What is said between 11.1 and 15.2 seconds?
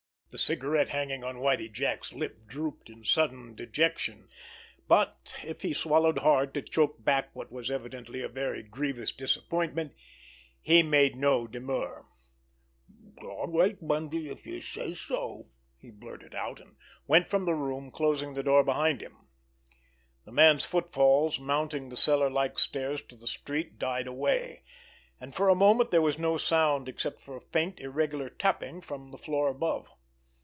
no demur. "All right, Bundy, if youse says